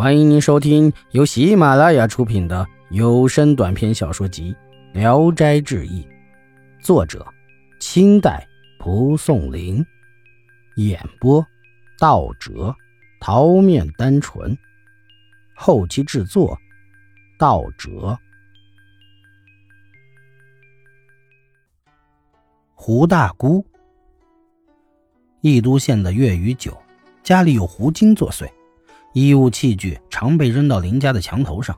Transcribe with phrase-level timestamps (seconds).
[0.00, 4.56] 欢迎您收听由喜马拉雅出品的有声短篇小说集
[4.98, 6.02] 《聊斋志异》，
[6.82, 7.22] 作者：
[7.80, 8.48] 清代
[8.78, 9.84] 蒲松龄，
[10.76, 11.46] 演播：
[11.98, 12.74] 道哲、
[13.20, 14.56] 桃面单纯，
[15.54, 16.58] 后期制作：
[17.38, 18.18] 道哲。
[22.74, 23.62] 胡大姑，
[25.42, 26.74] 义都县的月余九
[27.22, 28.50] 家里有胡金作祟。
[29.12, 31.76] 衣物器具常被扔到邻家的墙头上。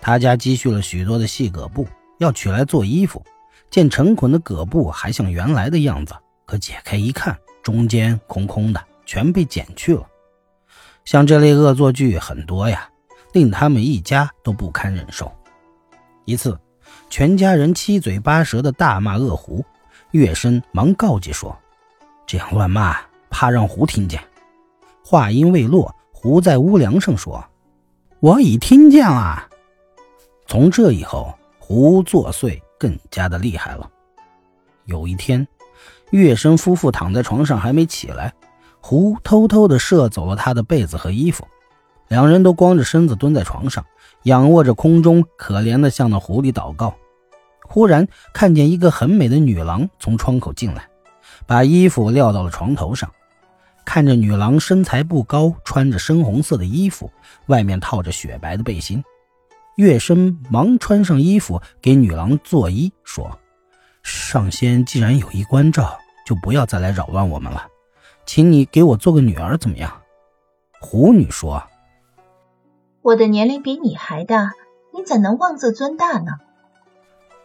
[0.00, 1.86] 他家积蓄了许多的细葛布，
[2.18, 3.22] 要取来做衣服。
[3.70, 6.14] 见成捆的葛布还像原来的样子，
[6.46, 10.06] 可解开一看，中间空空的，全被剪去了。
[11.04, 12.88] 像这类恶作剧很多呀，
[13.32, 15.32] 令他们一家都不堪忍受。
[16.24, 16.56] 一次，
[17.10, 19.64] 全家人七嘴八舌的大骂恶胡，
[20.12, 21.58] 月生忙告诫说
[22.26, 22.96] ：“这样乱骂，
[23.28, 24.22] 怕让胡听见。”
[25.04, 25.92] 话音未落。
[26.24, 27.44] 胡在屋梁上说
[28.18, 29.46] ：“我已听见了。”
[30.48, 33.90] 从这以后，胡作祟更加的厉害了。
[34.86, 35.46] 有一天，
[36.12, 38.32] 月生夫妇躺在床上还没起来，
[38.80, 41.46] 胡偷偷的射走了他的被子和衣服，
[42.08, 43.84] 两人都光着身子蹲在床上，
[44.22, 46.94] 仰卧着空中，可怜的向那狐狸祷告。
[47.66, 50.88] 忽然看见一个很美的女郎从窗口进来，
[51.46, 53.12] 把衣服撂到了床头上。
[53.94, 57.12] 看着女郎身材不高，穿着深红色的衣服，
[57.46, 59.04] 外面套着雪白的背心，
[59.76, 63.38] 月生忙穿上衣服给女郎作揖，说
[64.02, 67.68] ：“上仙既然有意关照，就不要再来扰乱我们了，
[68.26, 70.02] 请你给我做个女儿怎么样？”
[70.82, 71.62] 狐女说
[73.00, 74.54] ：“我的年龄比你还大，
[74.92, 76.32] 你怎能妄自尊大呢？”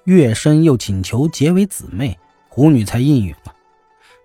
[0.03, 3.53] 月生又请求结为姊妹，狐女才应允了。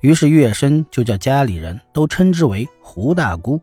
[0.05, 3.59] 于是月生就叫家里人都称之为胡大姑。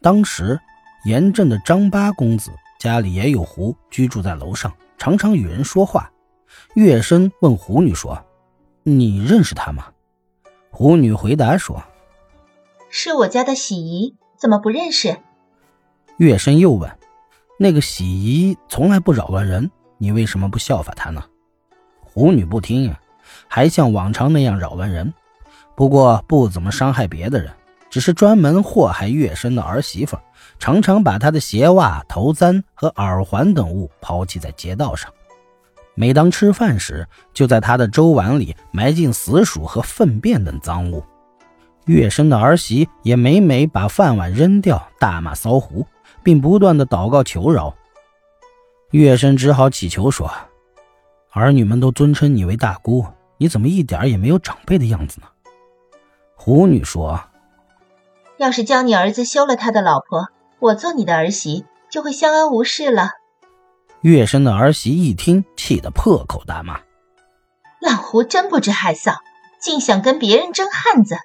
[0.00, 0.56] 当时
[1.04, 6.08] 严镇的张八公子家里也有胡居住在楼上，常常与人说话。
[6.74, 8.24] 月生问胡女说
[8.86, 9.86] ：“你认识他吗？”
[10.70, 11.82] 胡女回答说
[12.88, 15.16] ：“是我家的喜姨，怎么不认识？”
[16.18, 16.96] 月生又问
[17.58, 21.24] ：“那个喜姨从来不扰乱人，你为什么不效法她呢？”
[22.06, 23.00] 胡女不听呀。
[23.48, 25.12] 还像往常那样扰乱人，
[25.74, 27.50] 不过不怎么伤害别的人，
[27.90, 30.18] 只是专门祸害月生的儿媳妇，
[30.58, 35.10] 常常把她的鞋袜、头簪和耳环等物抛弃在街道上。
[35.94, 41.02] 每当吃饭时，就在他的粥碗里埋进死鼠和粪便等脏物。
[41.86, 45.84] 月生的儿媳也每每把饭碗扔掉，大骂骚狐，
[46.22, 47.74] 并不断的祷告求饶。
[48.92, 50.30] 月生只好祈求说
[51.32, 53.04] ：“儿女们都尊称你为大姑。”
[53.38, 55.28] 你怎么一点也没有长辈的样子呢？
[56.34, 57.20] 胡女说
[58.38, 60.28] ：“要是教你儿子休了他的老婆，
[60.58, 63.10] 我做你的儿媳，就会相安无事了。”
[64.02, 66.80] 月生的儿媳一听，气得破口大骂
[67.80, 69.16] ：“老胡真不知害臊，
[69.60, 71.16] 竟想跟别人争汉子！”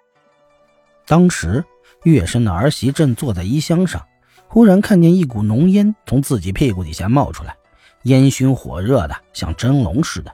[1.06, 1.64] 当时，
[2.04, 4.06] 月生的儿媳正坐在衣箱上，
[4.48, 7.56] 忽然看见一股浓烟从自己屁股底下冒出来，
[8.04, 10.34] 烟熏火热的，像蒸笼似的。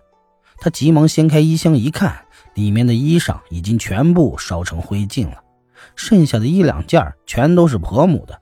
[0.62, 5.42] 他急忙掀开衣箱一看，里面的衣裳已经全部烧成灰烬了，
[5.96, 8.40] 剩下的一两件全都是婆母的。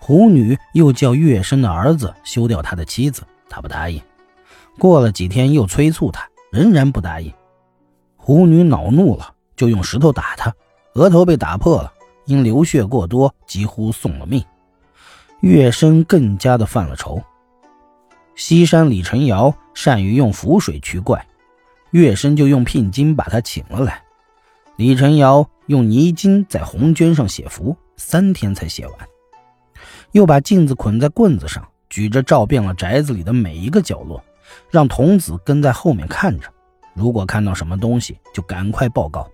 [0.00, 4.00] 胡女又叫月生的儿子休掉他的妻子，他不答应。
[4.78, 7.32] 过了几天又催促他，仍然不答应。
[8.16, 10.54] 胡女恼怒了，就用石头打他，
[10.94, 11.92] 额头被打破了，
[12.26, 14.44] 因流血过多，几乎送了命。
[15.40, 17.22] 月生更加的犯了愁。
[18.34, 21.24] 西山李成尧善于用符水驱怪，
[21.92, 24.02] 月生就用聘金把他请了来。
[24.74, 28.96] 李成瑶用泥金在红绢上写符，三天才写完。
[30.10, 34.20] 又把镜子捆在棍子上，举着照遍了宅子里的每一个角落，
[34.68, 36.52] 让童子跟在后面看着。
[36.92, 39.30] 如果看到什么东西，就赶快报告。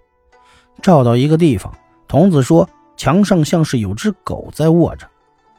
[0.83, 1.75] 照到一个地方，
[2.07, 2.69] 童子说
[2.99, 5.09] 墙上像是有只狗在卧着，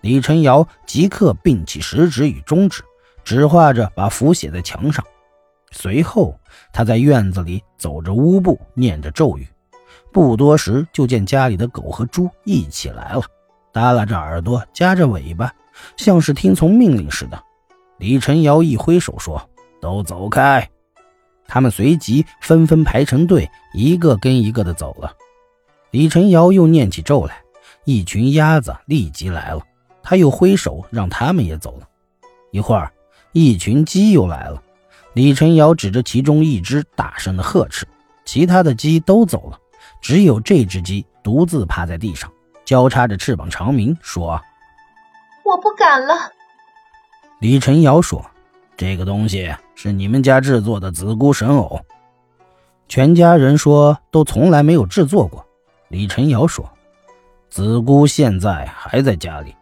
[0.02, 2.84] 李成瑶即刻并起食指与中指。
[3.26, 5.04] 指画着把符写在墙上，
[5.72, 6.40] 随后
[6.72, 9.48] 他在院子里走着乌步，念着咒语。
[10.14, 13.24] 不多时，就见家里的狗和猪一起来了，
[13.74, 15.52] 耷拉着耳朵，夹着尾巴，
[15.98, 17.44] 像是听从命令似的。
[17.98, 19.50] 李晨瑶一挥手说
[19.82, 20.70] ：“都走开！”
[21.48, 25.12] 他们随即纷纷排成队，一个跟一个的走了。
[25.90, 27.42] 李晨瑶又念起咒来，
[27.86, 29.62] 一群鸭子立即来了。
[30.04, 31.88] 他又挥手让他们也走了。
[32.52, 32.92] 一会儿。
[33.38, 34.64] 一群鸡又来了，
[35.12, 37.86] 李晨瑶指着其中一只，大声的呵斥。
[38.24, 39.60] 其他的鸡都走了，
[40.00, 42.32] 只有这只鸡独自趴在地上，
[42.64, 44.42] 交叉着翅膀长鸣，说
[45.44, 46.32] ：“我不敢了。
[47.42, 48.26] 李晨瑶说
[48.78, 51.82] ：“这个东西是你们家制作的子姑神偶。”
[52.88, 55.46] 全家人说都从来没有制作过。
[55.90, 56.72] 李晨瑶说
[57.52, 59.54] ：“子姑现在还在家里。”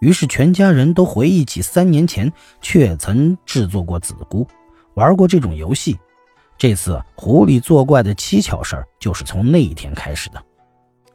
[0.00, 4.46] 于是全家人都回忆起三年前却曾制作过紫姑，
[4.94, 5.98] 玩过这种游戏。
[6.56, 10.42] 这次狐狸作怪的蹊跷事儿就是从那一天开始的。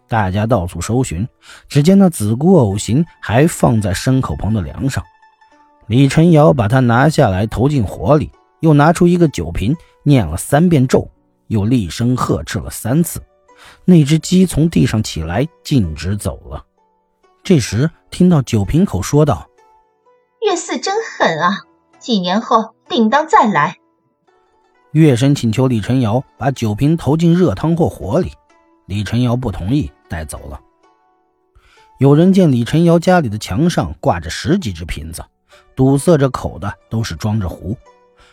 [0.07, 1.27] 大家到处搜寻，
[1.67, 5.03] 只见那紫姑偶形还放在牲口棚的梁上。
[5.87, 8.29] 李晨瑶把它拿下来投进火里，
[8.61, 11.09] 又拿出一个酒瓶，念了三遍咒，
[11.47, 13.21] 又厉声呵斥了三次。
[13.85, 16.63] 那只鸡从地上起来，径直走了。
[17.43, 19.49] 这时听到酒瓶口说道
[20.47, 21.63] ：“岳四真狠啊，
[21.99, 23.75] 几年后定当再来。”
[24.93, 28.31] 月神请求李晨瑶把酒瓶投进热汤或火里，
[28.85, 30.57] 李晨瑶不同意，带走了。
[31.99, 35.21] 有人见李晨瑶家里的墙上挂着十几只瓶子，
[35.75, 37.75] 堵塞着口的都是装着壶，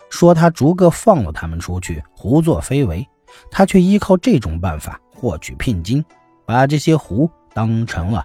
[0.08, 3.04] 说他逐个放了他们出去胡作非为，
[3.50, 6.04] 他却依靠这种办法获取聘金，
[6.46, 8.24] 把这些壶当成了